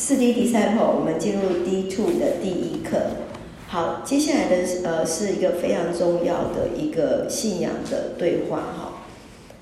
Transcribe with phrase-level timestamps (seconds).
[0.00, 2.98] 四 D Disciple，我们进入 D two 的第一课。
[3.66, 9.02] 好，接下来的呃是一个非常重要的一个信仰的对话哈。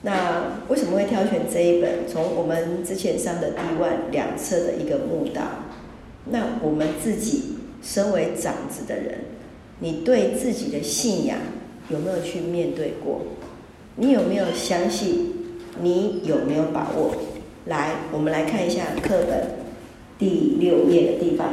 [0.03, 2.07] 那为什么会挑选这一本？
[2.07, 5.43] 从我们之前上的 D one 两册的一个慕道，
[6.27, 9.21] 那我们自己身为长子的人，
[9.79, 11.39] 你对自己的信仰
[11.89, 13.23] 有没有去面对过？
[13.97, 15.33] 你有没有相信？
[15.81, 17.13] 你有没有把握？
[17.65, 19.66] 来，我们来看一下课本
[20.19, 21.49] 第六页的地方。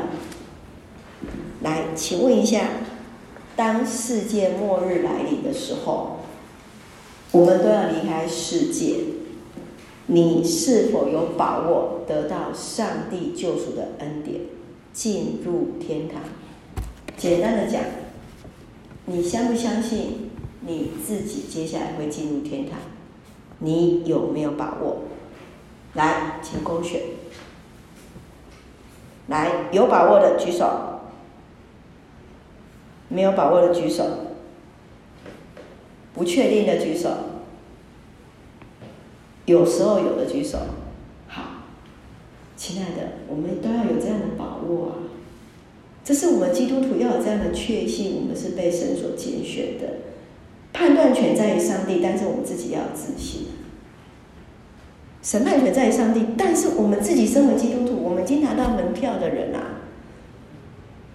[1.61, 2.67] 来，请问一下，
[3.55, 6.19] 当世界末日来临的时候，
[7.31, 8.95] 我们都要离开世界，
[10.07, 14.41] 你是否有把握得到上帝救赎的恩典，
[14.91, 16.21] 进入天堂？
[17.15, 17.81] 简单的讲，
[19.05, 20.29] 你相不相信
[20.61, 22.79] 你自己接下来会进入天堂？
[23.59, 25.03] 你有没有把握？
[25.93, 27.01] 来，请勾选。
[29.27, 31.01] 来，有把握的举手。
[33.09, 34.03] 没有把握的举手。
[36.13, 37.09] 不确定的举手。
[39.45, 40.59] 有时候有的举手。
[41.27, 41.43] 好，
[42.55, 44.95] 亲爱的，我们都要有这样的把握啊！
[46.03, 49.87] 这是我们基督徒要有这样的确信，我们是被神所拣选的。
[50.73, 53.47] 判断权在于上帝，但是我们自己要有自信。
[55.21, 59.81] 审判权在于上帝，但是我们自己身为基督徒，我们已经拿到门票的人啊。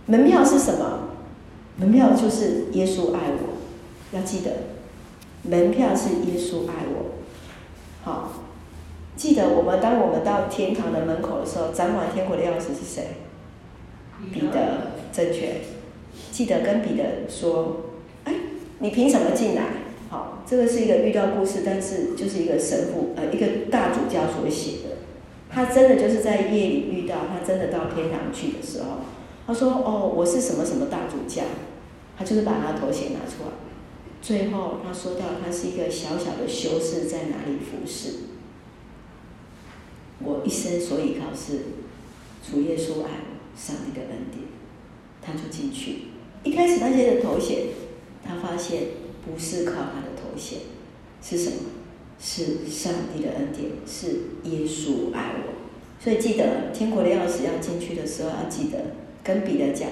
[0.06, 1.10] 门票是什么？
[1.76, 4.50] 门票就是耶稣爱我，要记得，
[5.44, 7.14] 门票是耶稣爱我。
[8.02, 8.32] 好，
[9.16, 13.18] 记得我们当我们到天堂的门口的时候，掌管天国的钥匙是谁？
[14.34, 15.60] 彼得，正确。
[16.32, 17.92] 记得跟彼得说
[18.24, 18.34] ：“哎，
[18.80, 19.62] 你凭什么进来？”
[20.10, 24.97] 好，这个是一个寓道故事，但是就是一个神父，呃，一个大主教所写的。
[25.50, 29.00] 他真的就是在夜里遇到，他真的到天堂去的时候，
[29.46, 31.42] 他说：“哦，我是什么什么大主教。”
[32.16, 33.50] 他就是把他头衔拿出来。
[34.20, 38.14] 最后他说到，他是一个小小的修士，在哪里服侍？
[40.20, 41.60] 我一生所依靠是
[42.42, 44.44] 主耶稣爱我，上帝的恩典，
[45.22, 46.08] 他就进去。
[46.44, 47.68] 一开始那些的头衔，
[48.24, 48.82] 他发现。
[49.26, 50.60] 不是靠他的头衔，
[51.20, 51.56] 是什么？
[52.20, 54.08] 是上帝的恩典，是
[54.50, 55.54] 耶稣爱我。
[56.02, 59.88] 所以记得天国的钥匙要进去的时候，要记得跟彼得讲，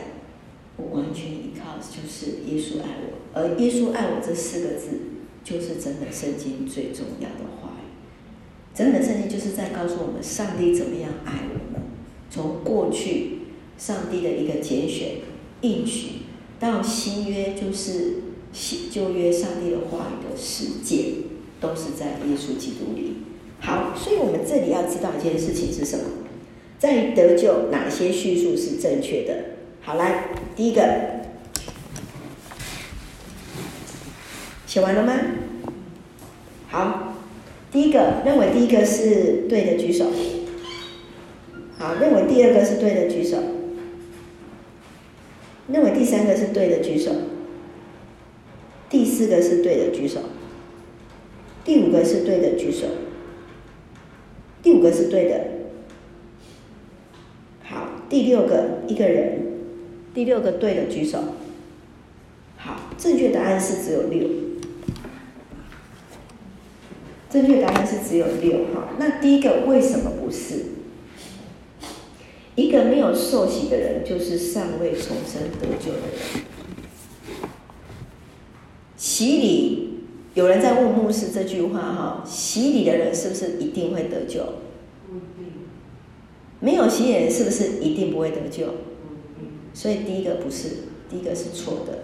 [0.76, 3.40] 我完全依靠就是耶稣爱我。
[3.40, 4.88] 而耶稣爱我这四个字，
[5.44, 7.86] 就是整本圣经最重要的话语。
[8.74, 11.82] 整本圣经就是在告诉我们上帝怎么样爱我们。
[12.30, 13.38] 从过去
[13.78, 15.18] 上帝的一个拣选
[15.62, 16.22] 应许，
[16.58, 18.22] 到新约就是
[18.52, 18.90] 新。
[18.90, 21.04] 旧约上帝的话语的实践，
[21.60, 23.18] 都是在耶稣基督里。
[23.60, 26.04] 好，所以我们这里要知道一件事情是什么？
[26.78, 29.34] 在得救，哪些叙述是正确的？
[29.80, 30.82] 好，来，第一个，
[34.66, 35.14] 写完了吗？
[36.68, 37.14] 好，
[37.72, 40.06] 第一个认为第一个是对的举手。
[41.78, 43.38] 好，认为第二个是对的举手。
[45.68, 47.10] 认为第三个是对的举手。
[48.90, 50.20] 第四个是对的，举手。
[51.66, 52.86] 第五个是对的，举手。
[54.62, 55.40] 第五个是对的。
[57.64, 59.42] 好，第六个一个人，
[60.14, 61.18] 第六个对的举手。
[62.56, 64.28] 好，正确答案是只有六。
[67.28, 68.66] 正确答案是只有六。
[68.72, 70.66] 哈，那第一个为什么不是？
[72.54, 76.44] 一个没有受洗的人，就是尚未重生得救的人。
[78.96, 79.85] 洗礼，
[80.36, 84.42] 有人在问牧师这句话哈，洗礼的人是不是一定会得救？
[86.60, 88.66] 没有洗礼人是不是一定不会得救？
[89.72, 90.68] 所以第一个不是，
[91.08, 92.00] 第一个是错的。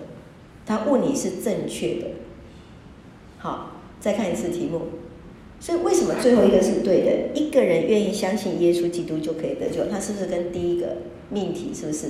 [0.65, 2.07] 他问你是正确的。
[3.37, 4.81] 好，再看一次题目。
[5.61, 7.39] 所以为什么最后一个是对的？
[7.39, 10.97] 一个人愿意相信耶稣基督就可以得救，他是不是跟第一个
[11.29, 12.07] 命题是不是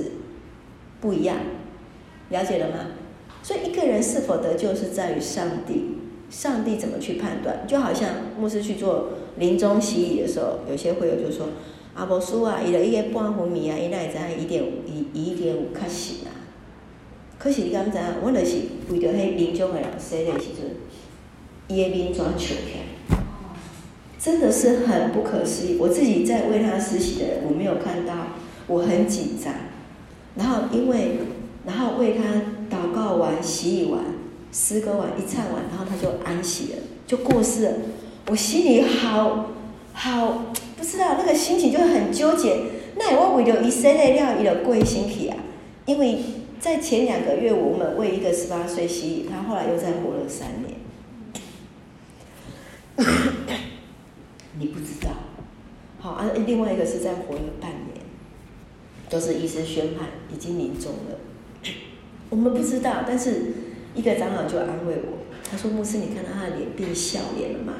[1.01, 1.35] 不一样？
[2.29, 2.91] 了解了吗？
[3.41, 5.92] 所以一个人是否得救，是在于上帝。
[6.33, 7.63] 上帝怎么去判断？
[7.67, 8.09] 就好像
[8.39, 11.49] 牧师去做临终洗礼的时候，有些会友就说
[11.93, 16.33] ：“阿伯叔啊，伊了一个半昏迷啊，伊那会知影一点五一一点五较醒啊。”
[17.37, 18.03] 可是你敢知影？
[18.23, 18.55] 我就是
[18.89, 20.75] 为着迄临终的人洗的时阵，
[21.67, 22.55] 伊的面怎笑起
[23.11, 23.17] 来？
[24.19, 25.77] 真的是很不可思议。
[25.79, 28.13] 我自己在为他施洗的人，我没有看到，
[28.65, 29.53] 我很紧张。
[30.35, 31.19] 然后因为，
[31.67, 32.23] 然后为他。
[32.73, 34.01] 祷告完，洗礼完，
[34.53, 37.71] 诗歌完，一唱完，然后他就安息了，就过世了。
[38.27, 39.49] 我心里好
[39.91, 42.57] 好不知道那个心情就很纠结。
[42.95, 45.37] 那我为了伊生的了，伊就过身去啊。
[45.85, 46.19] 因为
[46.59, 50.77] 在前两个月，我们为一个十八岁洗礼，他后来又再活了三年。
[54.59, 55.09] 你不知道，
[55.99, 56.29] 好啊。
[56.45, 58.05] 另外一个是再活了半年，
[59.09, 61.17] 都是医师宣判已经临终了。
[62.29, 63.53] 我们不知道，但是
[63.95, 65.19] 一个长老就安慰我，
[65.49, 67.73] 他说：“牧师，你看到他的脸变笑脸了吗？”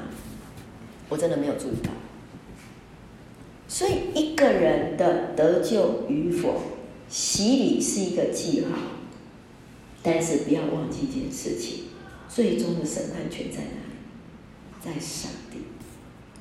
[1.10, 1.92] 我真的没有注意到。
[3.68, 6.62] 所以一个人的得救与否，
[7.10, 8.78] 洗礼是一个记号，
[10.04, 11.86] 但是不要忘记一件事情：
[12.30, 14.96] 最终的审判权在哪里？
[14.96, 15.60] 在上帝。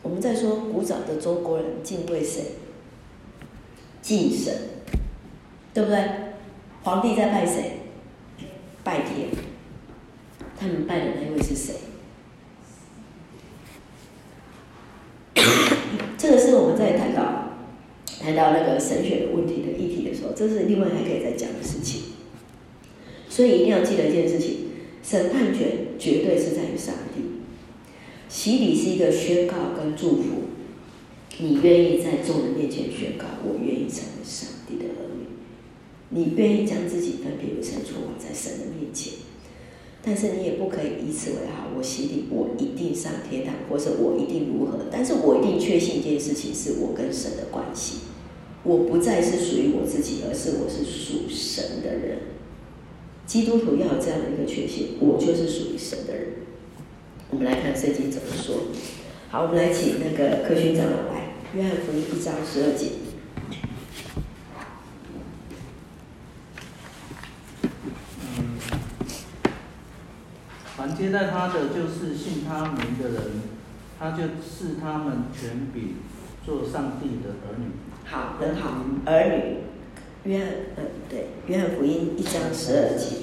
[0.03, 2.43] 我们在说古早的中国人敬畏谁？
[4.03, 4.55] 敬神，
[5.73, 6.05] 对不对？
[6.83, 7.79] 皇帝在拜谁？
[8.85, 9.29] 拜天。
[10.62, 11.75] 他们拜的那一位是谁？
[16.17, 17.56] 这个是我们在谈到
[18.20, 22.03] 谈到那个神学的问题的议题的时候，这是另外还可以再讲的事情。
[23.29, 24.69] 所以一定要记得一件事情：
[25.03, 27.23] 审判权绝对是在于上帝。
[28.29, 30.44] 洗礼是一个宣告跟祝福，
[31.41, 35.26] 你愿意在众人面前宣告，我愿意成为上帝的儿女，
[36.11, 39.15] 你愿意将自己分别为圣，出我在神的面前。
[40.05, 44.87] 但是你也不可以以此为豪，我洗礼，我一定上天堂，或者我一定如何？
[44.91, 47.99] 但是我一定确信一件事情，是我跟神的关系，
[48.65, 52.19] 我不再是属于我自己，而是我是属神的人。
[53.25, 56.27] 基督徒要有这样的一个确信，我就是属于神的人。
[57.31, 58.57] 我们来看圣经怎么说。
[59.31, 62.87] 好，我们来请那个科学长老来，约翰福音一章十二节。
[71.03, 73.43] 接待他的就是信他名的人，
[73.99, 75.97] 他就是他们权柄，
[76.47, 77.73] 做上帝的儿女。
[78.05, 80.31] 好，很好，儿女。
[80.31, 83.17] 约翰，嗯，对，约翰福音一章十二节。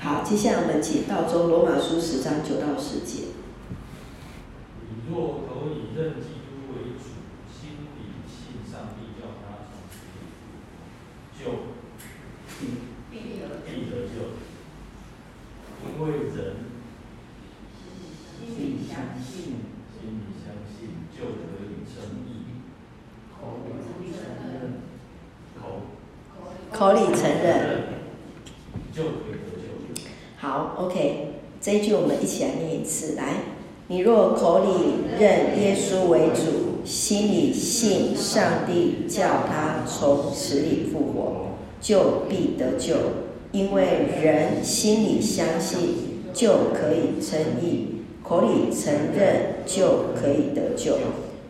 [0.00, 3.26] 好，接下来我们请道中罗马书十章九到十节。
[4.80, 10.26] 你若可以认基督为主，心里信上帝叫他从死里
[11.38, 11.70] 就
[13.08, 14.34] 必得必得救，
[15.86, 16.72] 因为人。
[18.44, 19.54] 心里相信，
[19.94, 22.58] 心里相信就可以称义。
[23.30, 23.62] 口
[24.00, 24.82] 里承认，
[25.54, 25.86] 口
[26.72, 27.82] 口里承认，
[28.92, 30.02] 就可以。
[30.38, 31.28] 好，OK，
[31.60, 33.14] 这一句我们一起来念一次。
[33.14, 33.34] 来，
[33.88, 42.96] 你若口里认耶稣为主，心里信上帝叫他从死里复活，就必得救。
[43.52, 43.84] 因为
[44.22, 48.02] 人心里相信，就可以称义。
[48.24, 50.96] 口里承认就可以得救。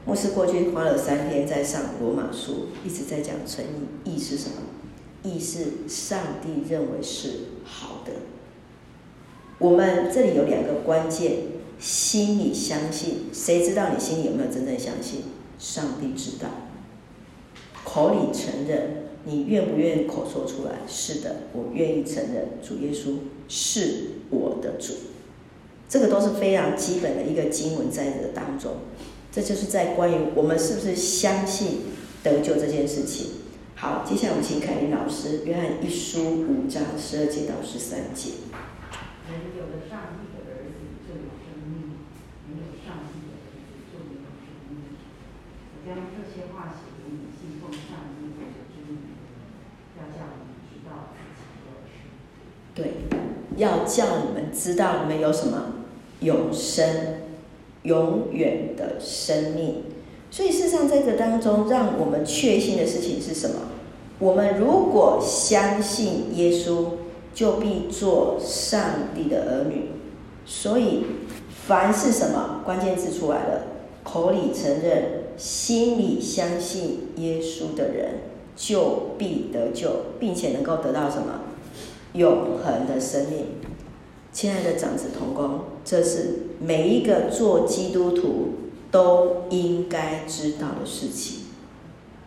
[0.05, 4.11] 牧师过去花了三天在上罗马书，一直在讲称义。
[4.11, 4.57] 义是什么？
[5.23, 7.29] 亦是上帝认为是
[7.65, 8.13] 好的。
[9.59, 11.33] 我们这里有两个关键：
[11.79, 15.23] 心里相信，谁知道你心里有没有真正相信？
[15.59, 16.49] 上帝知道。
[17.85, 20.81] 口里承认，你愿不愿意口说出来？
[20.89, 24.95] 是的，我愿意承认主耶稣是我的主。
[25.89, 28.73] 这个都是非常基本的一个经文，在这当中，
[29.31, 31.83] 这就是在关于我们是不是相信
[32.25, 33.27] 得救这件事情。
[33.83, 38.47] 好，接下来我们请凯琳老师，约翰一书五章十二节到十三节。
[39.27, 41.99] 人有了上帝的儿子就有生命，
[42.47, 44.95] 没有上帝的儿子就没有生命。
[45.75, 49.19] 我将这些话写给你，信奉上帝或者之名，
[49.99, 52.07] 要叫你知道自己的事。
[52.77, 53.11] 对，
[53.57, 55.83] 要叫你们知道你们有什么。
[56.21, 57.17] 永生、
[57.83, 59.83] 永远的生命，
[60.31, 63.72] 所以事实上，在这当中，让我们确信的事情是什么？
[64.23, 66.85] 我们如果相信耶稣，
[67.35, 68.81] 就必做上
[69.17, 69.89] 帝的儿女。
[70.47, 71.05] 所以，
[71.67, 73.65] 凡是什么关键字出来了，
[74.05, 78.21] 口里承认、心里相信耶稣的人，
[78.55, 81.41] 就必得救，并且能够得到什么
[82.13, 83.47] 永恒的生命。
[84.33, 88.51] 亲爱的长子同工，这是每一个做基督徒
[88.93, 91.42] 都应该知道的事情。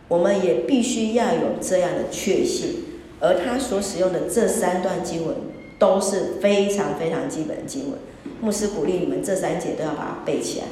[0.07, 2.83] 我们也必须要有这样的确信。
[3.19, 5.35] 而他所使用的这三段经文
[5.79, 7.99] 都是非常非常基本的经文。
[8.41, 10.65] 牧师鼓励你们这三节都要把它背起来。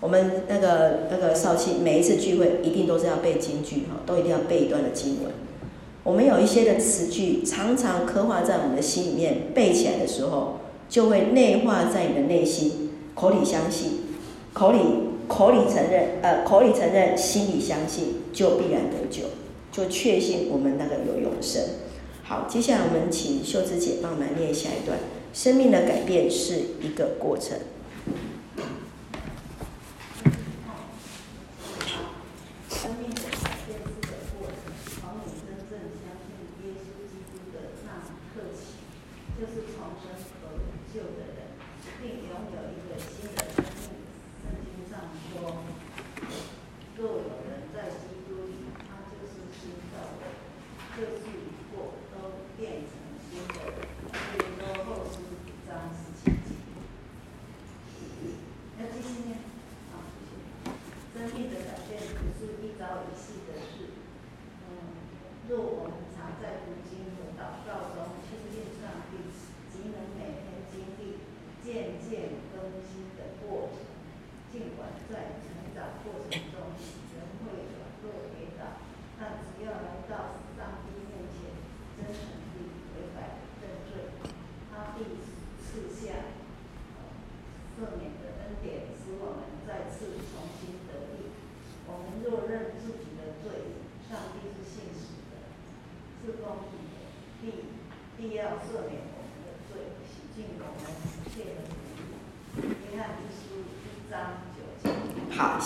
[0.00, 5.32] 我们那个那个少庆每一次聚会一定都是要背金句哈，都一定要背一段的经文。
[6.02, 10.56] 我们有一些的词句常常刻画在我们的心里面，背起来的时候。
[10.90, 13.92] 就会内化在你的内心，口里相信，
[14.52, 14.78] 口里
[15.30, 19.22] 口里承认，呃，口里承认，心里相信，就必然得救。
[19.72, 21.62] 就确信我们那个有永生。
[22.24, 24.98] 好，接下来我们请秀芝姐帮我们念下一段。
[25.32, 27.56] 生命的改变是一个过程。
[72.70, 73.82] 更新的过程，
[74.52, 76.70] 尽管在成长过程中
[77.10, 78.78] 人会软弱跌倒，
[79.18, 81.50] 但只要来到上帝面前，
[81.98, 82.39] 真诚。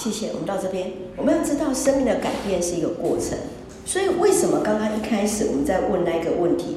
[0.05, 3.39] 谢谢，我们到这边，我们要知道生命的改变是一个过程，
[3.87, 6.77] 所以为什么刚刚一开始我们在问那个问题，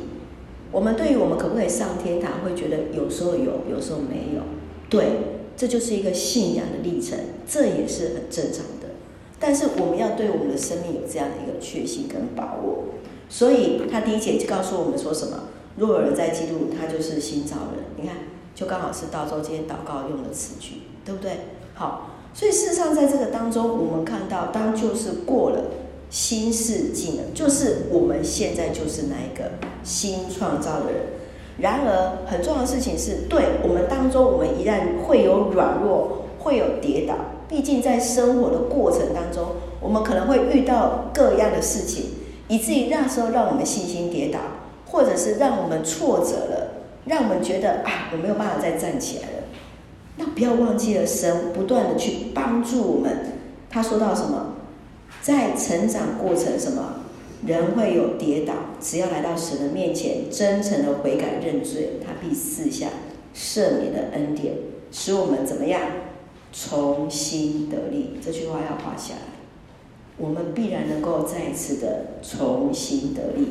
[0.71, 4.43] 我们对于我们可不可以上天堂，会觉得有时候有，有时候没有，
[4.89, 5.07] 对，
[5.57, 8.95] 这就是一个信仰的历程，这也是很正常的。
[9.39, 12.85] 但是我们要对我们的生命有这样的一个确信跟把握，
[13.27, 15.49] 所以他第一节就告诉我们说什么？
[15.75, 17.83] 若有人在基督，他就是新造人。
[17.97, 18.15] 你看，
[18.55, 21.31] 就刚好是道州今天祷告用的词句，对不对？
[21.73, 22.13] 好。
[22.37, 25.59] 所以事实上，在这个当中，我们看到，当旧事过了，
[26.11, 29.53] 新事进了，就是我们现在就是那一个
[29.83, 31.01] 新创造的人。
[31.57, 37.15] 然而，很重要的事情是，对我们当中，我们一旦会有软弱，会有跌倒。
[37.49, 42.11] 毕竟在生活的过程当中，我们可能会遇到各样的事情，
[42.49, 44.39] 以至于那时候让我们信心跌倒，
[44.91, 46.67] 或者是让我们挫折了，
[47.05, 49.36] 让我们觉得啊，我没有办法再站起来了。
[50.17, 53.17] 那不要忘记了，神不断的去帮助我们。
[53.69, 54.55] 他说到什么？
[55.21, 57.01] 在成长过程，什么
[57.45, 62.87] 人会有跌倒，只要来到神的面前，真诚的悔改认罪，他必赐下
[63.35, 64.55] 赦免的恩典，
[64.91, 65.81] 使我们怎么样
[66.51, 68.17] 重新得力。
[68.23, 69.21] 这句话要画下来，
[70.17, 73.49] 我们必然能够再一次的重新得力。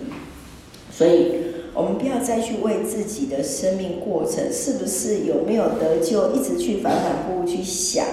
[0.90, 1.55] 所以。
[1.76, 8.06] 我们不要再去为自己的生命过程是不是有没有得救，一直去反反复复去想，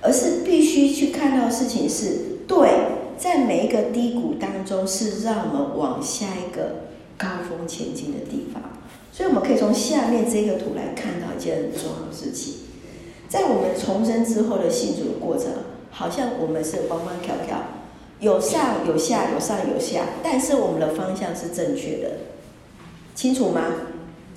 [0.00, 2.70] 而是必须去看到事情是对，
[3.18, 6.76] 在每一个低谷当中，是让我们往下一个
[7.16, 8.62] 高峰前进的地方。
[9.12, 12.54] 所以我们可以从下面这个图来看到一件很重要的事情，
[13.28, 15.46] 在我们重生之后的信主的过程，
[15.90, 17.58] 好像我们是弯弯跳跳，
[18.20, 22.10] 有上有下，有上有下，但是我们的方向是正确的。
[23.18, 23.62] 清楚吗？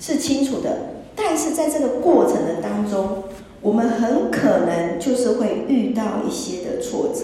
[0.00, 0.76] 是清楚的，
[1.14, 3.22] 但是在这个过程的当中，
[3.60, 7.20] 我们很可能就是会遇到一些的挫折，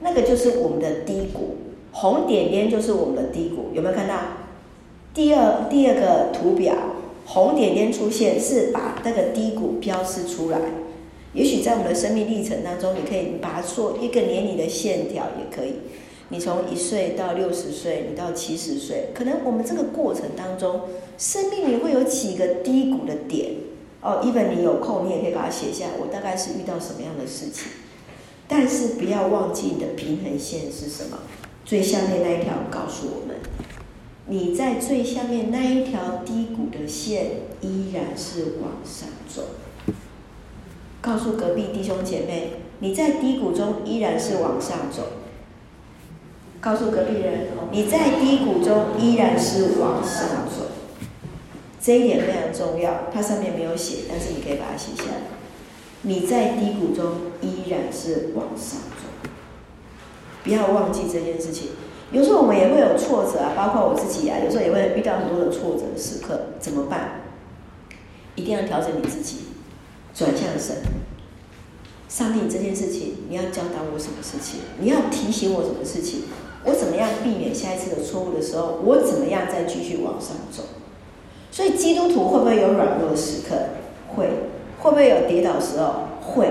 [0.00, 1.56] 那个就是我们的低谷，
[1.90, 4.14] 红点点就是我们的低谷，有没有看到？
[5.12, 6.72] 第二第二个图表，
[7.26, 10.60] 红点点出现是把那个低谷标示出来。
[11.34, 15.72] 也许在我们的生命历程当中，你可以把它做一个连你的线条，也可以。
[16.32, 20.80] 你从一岁到六十岁，你到七十岁，可能我们这个过程当中，
[21.18, 23.56] 生命里会有几个低谷的点
[24.00, 24.22] 哦。
[24.24, 25.90] 一本你有空，你也可以把它写下来。
[26.00, 27.68] 我大概是遇到什么样的事情？
[28.48, 31.18] 但是不要忘记你的平衡线是什么？
[31.66, 33.36] 最下面那一条告诉我们，
[34.26, 37.26] 你在最下面那一条低谷的线
[37.60, 39.42] 依然是往上走。
[41.02, 45.02] 告诉隔壁弟兄姐妹，你在低谷中依然是往上走。
[46.62, 50.68] 告诉隔壁人，你在低谷中依然是往上走，
[51.80, 53.08] 这一点非常重要。
[53.12, 55.22] 它上面没有写，但是你可以把它写下来。
[56.02, 59.28] 你在低谷中依然是往上走，
[60.44, 61.70] 不要忘记这件事情。
[62.12, 67.22] 有时候我们也会有挫折啊，包括我自己啊，有时候也会遇到很多的挫折的时刻，怎么办？
[68.36, 69.38] 一定要调整你自己，
[70.14, 70.76] 转向神。
[72.08, 74.60] 上帝，这件事情你要教导我什么事情？
[74.78, 76.22] 你要提醒我什么事情？
[76.64, 80.62] 我怎么样避免下一次的错误的时候，我怎么样再继续往上走？
[81.50, 83.56] 所以基督徒会不会有软弱的时刻？
[84.14, 84.28] 会，
[84.80, 86.08] 会不会有跌倒的时候？
[86.20, 86.46] 会。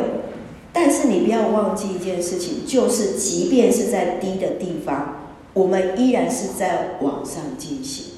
[0.74, 5.22] 但是你不要忘记一件事情，就是即便是在低的地方，
[5.53, 8.13] 我们依然是在往上进行。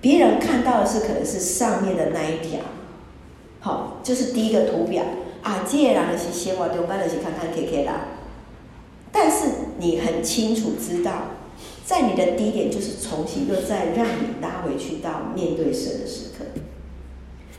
[0.00, 2.60] 别人看到的是可能是上面的那一条，
[3.60, 5.04] 好，就是第一个图表
[5.42, 8.04] 啊，这个人是先往中班的是看看 K K 啦。
[9.12, 9.46] 但是
[9.78, 11.32] 你很清楚知道，
[11.84, 16.44] 在你的低点就是重新又再让你拉回去到面对神的时刻，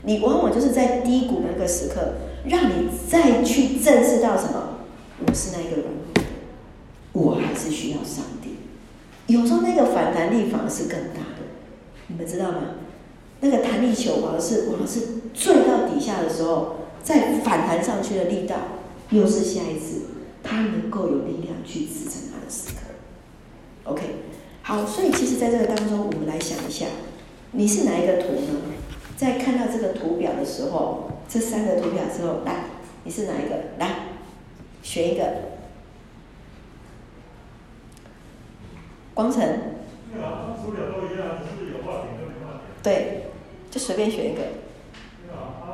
[0.04, 2.14] 你往往就是在低谷那个时刻，
[2.46, 4.78] 让你再去正视到什么？
[5.26, 5.84] 我是那个人，
[7.12, 8.56] 我还是需要上帝。
[9.26, 11.44] 有时候那个反弹力反而是更大的，
[12.08, 12.58] 你们知道吗？
[13.40, 15.00] 那个弹力球往往是往往是
[15.34, 18.56] 坠到底下的时候，再反弹上去的力道
[19.10, 20.02] 又是下一次。
[20.42, 22.80] 他能够有力量去支撑他的时刻。
[23.84, 24.02] OK，
[24.62, 26.86] 好，所以其实在这个当中，我们来想一下，
[27.52, 28.60] 你是哪一个图呢？
[29.16, 32.64] 在看到这个图表的时候，这三个图表之后，来，
[33.04, 33.56] 你是哪一个？
[33.78, 34.06] 来，
[34.82, 35.22] 选一个。
[39.14, 39.42] 光成。
[39.42, 42.62] 对啊，图表都一样，只是有画点跟没画点。
[42.82, 43.26] 对，
[43.70, 44.40] 就随便选一个。
[44.42, 45.66] 对啊，他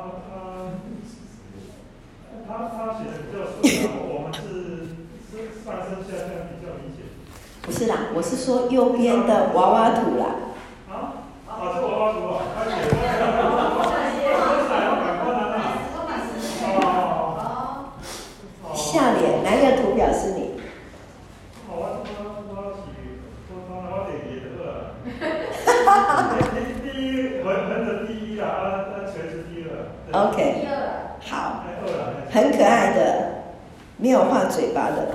[2.47, 3.57] 他他他写的比较顺
[3.87, 4.08] 啊，我们是。
[5.69, 7.05] 上升下降比较明显。
[7.61, 10.25] 不是啦，我是说右边的娃娃图啦。
[10.89, 11.21] 啊？
[11.47, 12.73] 啊，这娃娃图啊，快点！
[18.73, 20.59] 下脸哪一个图表示你？
[21.69, 24.59] 娃娃图，娃娃图，娃娃点点二。
[25.85, 26.33] 哈哈哈！
[26.39, 26.43] 第
[26.81, 27.37] 第一，
[28.07, 28.49] 第一啦，啊
[28.89, 29.69] 啊，全是第二。
[30.23, 30.37] OK。
[30.61, 30.73] 第二。
[31.21, 31.63] 好。
[32.31, 32.99] 很可爱的，
[33.97, 35.13] 没有画嘴巴的。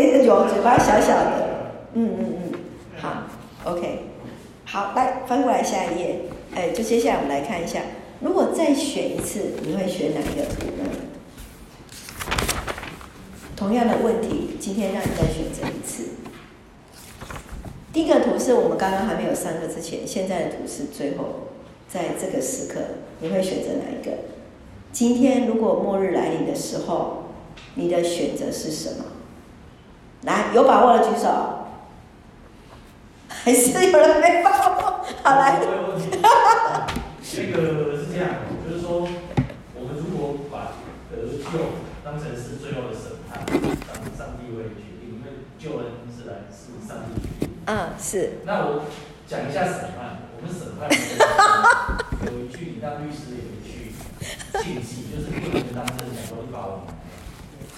[0.00, 2.52] 哎，有嘴巴小小的，嗯嗯嗯，
[2.96, 3.24] 好
[3.64, 4.06] ，OK，
[4.64, 6.20] 好，来翻过来下一页，
[6.54, 7.80] 哎，就接下来我们来看一下，
[8.20, 10.88] 如果再选一次，你会选哪一个图呢？
[13.54, 16.04] 同样的问题，今天让你再选择一次。
[17.92, 21.50] 第一个图是我们刚刚还没有上课之前，现在的图是最后，
[21.90, 22.80] 在这个时刻，
[23.20, 24.12] 你会选择哪一个？
[24.92, 27.24] 今天如果末日来临的时候，
[27.74, 29.04] 你的选择是什么？
[30.22, 31.56] 来，有把握的举手。
[33.28, 35.04] 还是有人没把握？
[35.22, 35.58] 好来。
[37.22, 38.28] 这个是这样，
[38.68, 39.08] 就是说，
[39.74, 40.76] 我们如果把
[41.10, 41.46] 得救
[42.04, 45.26] 当成是最后的审判，上上帝会决定，因为
[45.58, 47.48] 救恩是来自上帝决定。
[47.64, 48.40] 嗯，是。
[48.44, 48.84] 那我
[49.26, 50.90] 讲一下审判，我们审判
[52.26, 53.94] 有一句，你当律师有一句
[54.62, 56.84] 禁忌，就是不能当事人讲说你把我。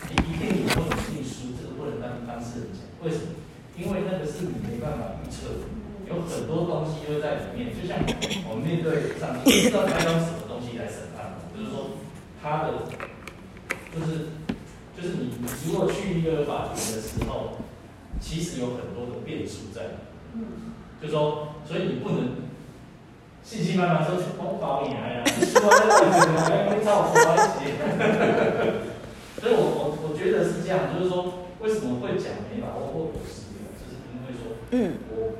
[0.09, 2.83] 你一定有不能进书，这个不能当当事人讲。
[3.03, 3.41] 为什么？
[3.75, 5.65] 因为那个是你没办法预测的，
[6.07, 7.73] 有很多东西都在里面。
[7.73, 7.97] 就像
[8.51, 11.97] 我们面对上帝，不知道他用什么东西来审判，就是说
[12.43, 12.85] 他的，
[13.91, 14.37] 就是
[14.95, 15.33] 就是你
[15.67, 17.57] 如果去一个法庭的时候，
[18.21, 20.05] 其实有很多的变数在。
[20.35, 20.77] 嗯。
[21.01, 22.45] 就是说，所以你不能
[23.43, 27.73] 信心满满说去帮保你来呀，你说那个还没照出来写。
[29.43, 35.35] 所以我我我觉得是这样，就是说，为什么会讲没把握或有失误，就是因为说，嗯，我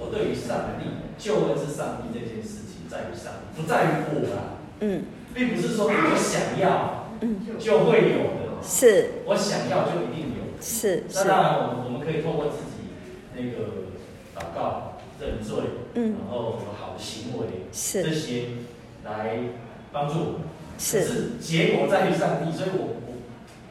[0.00, 12.90] 我对于上帝救恩是上帝这件事情在于上帝，不在于我啦，嗯，并不是说我想要，嗯，就会有的，是，我想要就一定有，是，那当然，我们我们可以透过自己
[13.36, 13.94] 那个
[14.34, 15.54] 祷告、认罪，
[15.94, 18.02] 嗯，然后有好的行为，是。
[18.02, 18.46] 这些
[19.04, 19.38] 来
[19.92, 20.40] 帮助我们。
[20.78, 23.14] 是，结果在于上帝，所以我我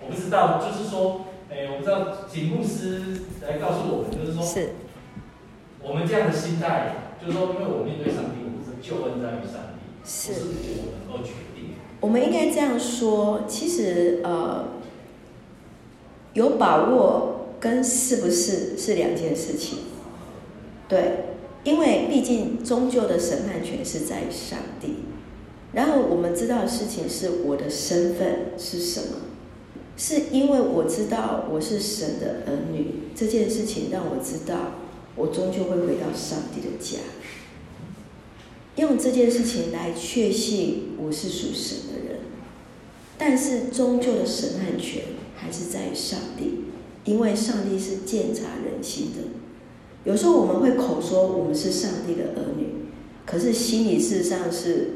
[0.01, 4.71] 我不知道，就是说，哎、欸，我不知道景牧师来告诉我们，就是说，是，
[5.81, 10.39] 我们这样的心态，就是说，因为我面对上帝，我是救恩在于上帝，是，是
[10.83, 11.75] 我能够决定。
[12.01, 14.65] 我们应该这样说，其实呃，
[16.33, 19.79] 有把握跟是不是是两件事情，
[20.89, 21.23] 对，
[21.63, 25.05] 因为毕竟终究的审判权是在于上帝。
[25.73, 29.07] 然后我们知道的事情是我的身份是什么？
[29.97, 34.75] 是因为我知道我是神的儿女，这件事情让我知道
[35.15, 36.99] 我终究会回到上帝的家。
[38.75, 42.19] 用这件事情来确信我是属神的人，
[43.17, 45.01] 但是终究的审判权
[45.35, 46.65] 还是在于上帝，
[47.05, 50.09] 因为上帝是鉴察人心的。
[50.09, 52.67] 有时候我们会口说我们是上帝的儿女，
[53.25, 54.89] 可是心里事实上是。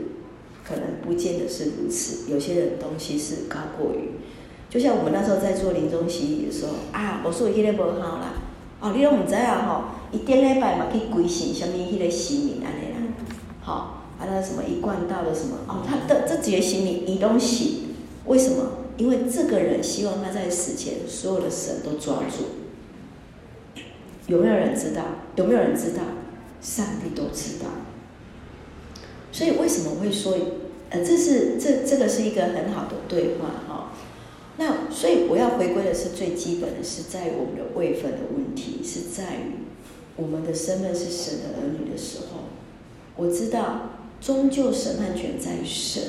[0.72, 4.12] 可能不见得是如此，有些人东西是高过于，
[4.70, 8.34] 就像我们那时候在做临终洗礼的时候啊，我说伊个无好啦，
[8.80, 13.14] 哦，你都唔知啊吼，一顶礼拜嘛去归信，什么迄个洗礼安尼啦，
[13.62, 13.74] 好，
[14.18, 17.88] 啊那什么一贯道的什么，哦，他的这几个洗礼伊都洗，
[18.26, 18.78] 为什么？
[18.98, 23.82] 因为这个人希望他在死前所有的神都抓住，
[24.28, 25.02] 有没有人知道？
[25.36, 26.04] 有没有人知道？
[26.62, 27.66] 上帝都知道。
[29.32, 30.36] 所以为什么会说，
[30.90, 33.78] 呃，这是这这个是一个很好的对话哈、哦。
[34.58, 39.64] 那所以我要回归的是最基本的是在于我们的位分的问题，是在于
[40.18, 42.44] 我们的身份是神的儿女的时候，
[43.16, 46.04] 我知道终究审判权在于神，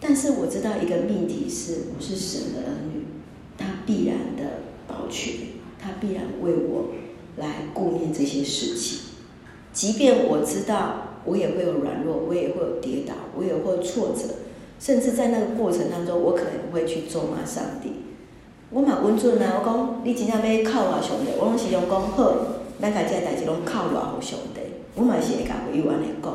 [0.00, 3.06] 但是我知道一个命题是我是神的儿女，
[3.58, 5.34] 他必然的保全，
[5.80, 6.92] 他必然为我
[7.36, 9.00] 来顾念这些事情，
[9.72, 11.08] 即便我知道。
[11.24, 14.34] 我也会有软弱，我也会有跌倒，我也会有挫折，
[14.78, 17.92] 甚至在那个过程当中，我可能会去咒骂上帝。
[18.70, 22.32] 我嘛温顺啊，我讲你真正要靠我上帝，我拢是用讲好，
[22.80, 24.60] 咱家这个代志拢靠我好上帝。
[24.94, 26.34] 我嘛是会甲委婉的讲，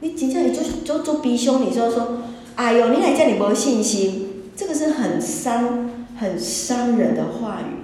[0.00, 2.18] 你真正做做做悲伤，你说说，
[2.54, 7.74] 哎哟，你来这里无信心，这个是很伤、很伤人的话语。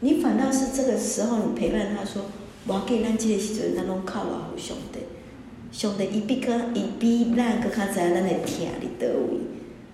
[0.00, 2.22] 你反倒是这个时候，你陪伴他说，
[2.66, 5.00] 我要给咱这个时阵，咱拢靠我好上帝。
[5.72, 9.40] 上帝伊比较伊比咱搁较知影咱的痛伫倒位，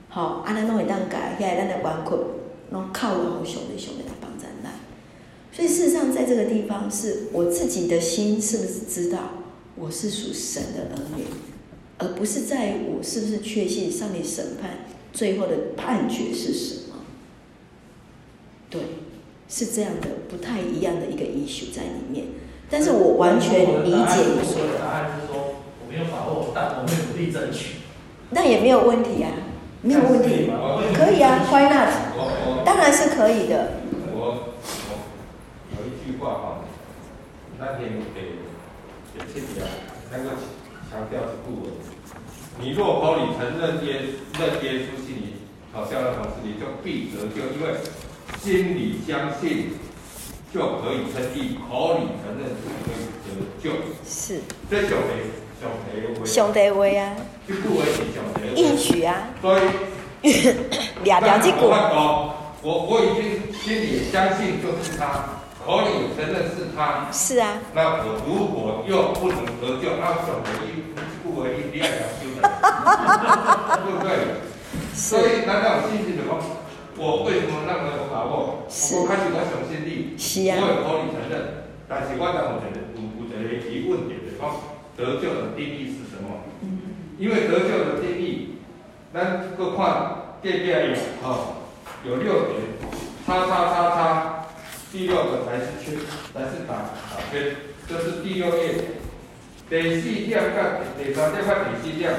[0.08, 2.16] 吼，安尼拢会当改，遐咱的冤屈
[2.70, 4.70] 拢靠了好上帝，上帝来帮咱来。
[5.52, 9.18] 所以事实上，在这个地方，是我自己的心是不是知道
[9.76, 11.24] 我是属神的儿女，
[11.98, 14.70] 而不是在于我是不是确信上帝审判
[15.12, 17.04] 最后的判决是什么？
[18.70, 18.80] 对，
[19.48, 22.24] 是这样的，不太一样的一个意识在里面。
[22.68, 25.55] 但是我完全理解你说的。
[25.96, 27.76] 没有把握，但我会努力争取。
[28.28, 29.32] 那也没有问题啊，
[29.80, 30.52] 没有问题，
[30.92, 31.88] 可以啊，Why not？
[32.66, 33.80] 当然是可以的。
[34.12, 34.52] 我
[34.92, 34.92] 我
[35.80, 36.58] 有一句话哈，
[37.58, 38.44] 那天给
[39.16, 39.64] 给亲戚啊，
[40.12, 40.36] 那个
[40.90, 41.72] 强调是不稳。
[42.60, 45.40] 你若口里承认耶认耶稣是你
[45.72, 47.80] 好像的同时，你就必得救，因为
[48.42, 49.70] 心里相信
[50.52, 53.70] 就可以称义，口里承认就可以得救。
[54.04, 54.42] 是。
[54.68, 55.32] 这就没。
[56.24, 57.16] 上帝话啊，
[58.54, 59.62] 应许啊，所以
[61.04, 61.56] 俩俩这句。
[62.62, 67.06] 我我已经心里相信就是他，口里承认是他。
[67.12, 67.58] 是啊。
[67.72, 70.82] 那我如果又不能得救，那怎么一
[71.22, 72.42] 不为一，第二条修呢，
[73.86, 74.08] 对不对？
[74.94, 76.42] 所以难道我信心的话，
[76.98, 78.66] 我为什么那么有把握？
[78.66, 80.18] 我开始我相信你，
[80.58, 84.75] 我有口里承认，但是我在我觉得有有一个疑问点的话。
[84.96, 86.40] 得救的定义是什么？
[87.18, 88.56] 因为得救的定义，
[89.12, 90.74] 咱各看隔壁有
[91.22, 91.56] 哦，
[92.04, 92.60] 有六点，
[93.26, 94.46] 叉叉叉叉，
[94.90, 95.98] 第六个才是圈，
[96.32, 96.74] 才是打
[97.12, 97.56] 打圈，
[97.88, 98.74] 这是第六页。
[99.68, 102.14] 得四点跟第三点跟第四点，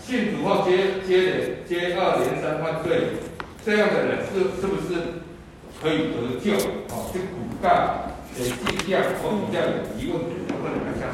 [0.00, 3.18] 信主后接接连接二连三犯罪，
[3.66, 5.20] 这样的人是是不是
[5.82, 6.54] 可以得救？
[6.94, 11.10] 哦，去骨干得四点，我比较有疑问点，我问你们一下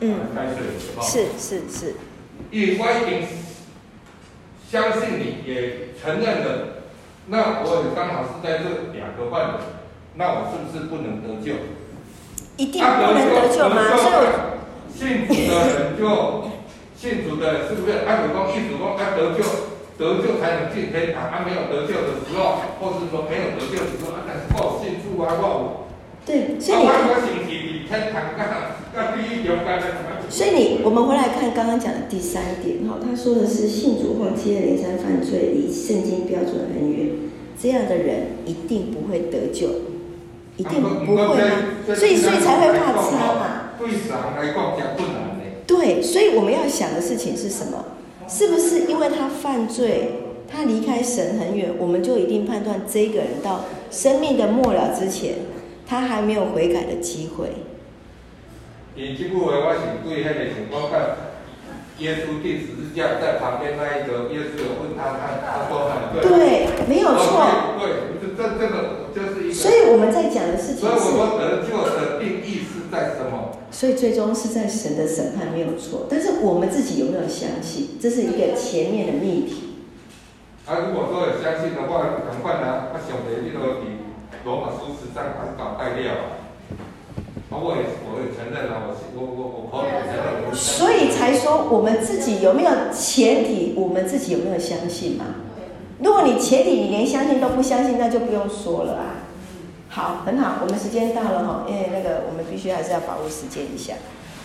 [0.00, 1.26] 老师。
[1.26, 1.94] 嗯，是是是，
[2.50, 3.28] 因为我已经
[4.70, 6.82] 相信你，也承认了，
[7.28, 9.60] 那我也刚好是在这两个范围，
[10.16, 11.54] 那我是不是不能得救？
[12.56, 13.82] 一定不能得救吗？
[14.94, 16.04] 所以信主的人就
[16.96, 17.98] 信主的，是不是？
[18.06, 19.42] 按主公信主公，要得救，
[19.98, 21.30] 得救才能进天堂。
[21.30, 25.86] 还没有得救的时候，或是说没有得救的时候，啊，但是我信主啊，我
[26.24, 26.78] 对，所以
[27.46, 28.22] 你天堂
[30.30, 37.10] 所以你，我们回来看刚刚讲的第三点哈，他说的是信主后接二连三犯罪，离圣经标准很远，
[37.60, 39.68] 这样的人一定不会得救，
[40.56, 41.34] 一定不会吗？
[41.86, 43.70] 所以，所以才会怕差嘛。
[45.66, 47.84] 对，所以我们要想的事情是什么？
[48.28, 50.12] 是不是因为他犯罪，
[50.48, 55.34] 他离开神很远，我们就一定判断这个人到生命的末了之前，
[55.86, 57.48] 他还没有悔改的机会？
[58.96, 61.34] 你这句话我是对那个情况看，
[61.98, 66.22] 耶稣钉十字架在旁边那一个，耶稣有问他，他他说很对。
[66.22, 67.42] 对，没有错。
[67.82, 69.54] 对，这这这个就是一个。
[69.54, 70.86] 所以我们在讲的事情是。
[70.86, 73.58] 所以我说得救的定义是在什么？
[73.72, 77.98] 所以最终是在神的审判没有错，但是我们自己有没有相信？
[78.00, 79.74] 这是一个前面的命题。
[80.70, 84.06] 啊，如果说有相信的话，赶快拿，他晓得这个比
[84.44, 86.14] 罗马书十三还搞带料。
[90.52, 93.74] 所以才说我们自己有没有前提？
[93.76, 95.24] 我们自己有没有相信嘛？
[95.98, 99.04] 如果你前提你连相信都不相信，那就不用说了啊。
[99.88, 103.94] 好，很好，我们时间到了哈，因为那个我们必须还是要把握时间一下。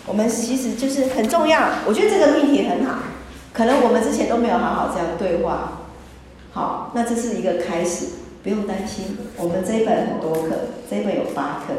[0.08, 3.00] 我们其实就是很重要，我觉得这个命题很好，
[3.54, 5.80] 可能我们之前都没有好好这样对话。
[6.52, 8.06] 好，那这是一个开始，
[8.44, 9.18] 不用担心。
[9.38, 10.50] 我们这一本很多课，
[10.90, 11.74] 这一本有八课。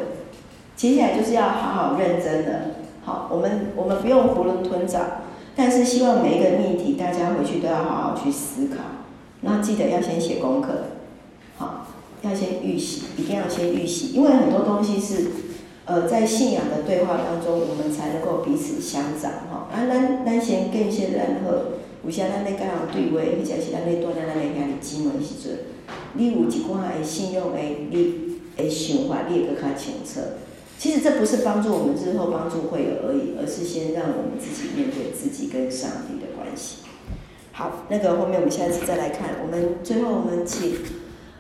[0.81, 4.99] 接下来就是要好好认真的，好，我们我们不用囫囵吞枣，
[5.55, 8.77] 但是希望每一个命题大家回去都要好好去思考，
[9.43, 10.69] 那记得要先写功课，
[11.59, 11.87] 好，
[12.23, 15.27] 要先预习，一定要先预习，因为很多东西是，
[15.85, 21.53] 呃，在信仰的对话当中，我们才能够彼此相长，哈，啊，咱咱先更新咱好，
[22.03, 25.59] 有些咱咧刚好对位，或者是咱咧锻炼咱咧兄弟姊妹时阵，
[26.15, 30.21] 你有一寡的信仰诶，你的想法，你会阁较清楚。
[30.81, 36.85] 其实这不是帮助我们日后帮助会友而已，而是先让我们自己面对自己跟上帝的关系。
[37.53, 39.29] 好，那个后面我们下次再来看。
[39.43, 40.79] 我们最后我们请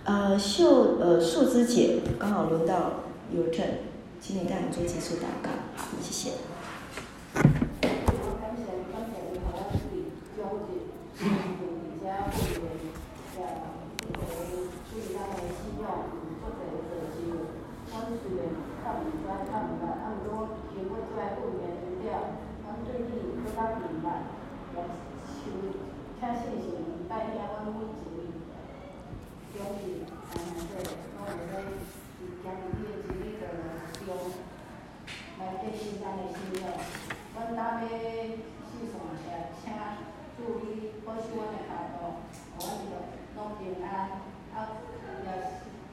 [0.05, 3.65] 呃秀呃树枝姐，刚好轮到有正，
[4.21, 5.49] 请你带我们做结束祷告。
[5.75, 6.33] 好，谢谢。
[18.31, 18.47] 资源
[18.85, 24.23] 看不出来，看不出来，他们都评估出来不免人掉，他们对地理不大明白，
[24.79, 24.87] 我
[25.27, 25.51] 求
[26.21, 28.31] 看信息，拜天问问吉利，
[29.51, 30.39] 兄弟，嗯，
[30.71, 31.75] 对，那我们
[32.23, 33.51] 以前一个吉利的
[34.07, 34.31] 中，
[35.41, 36.71] 来对新疆的信任，
[37.35, 39.75] 阮他们是什么的，请
[40.39, 42.23] 注意，保希阮的看道，
[42.55, 42.95] 我们的
[43.35, 44.23] 农平安，
[44.55, 44.79] 啊，
[45.27, 45.70] 也是。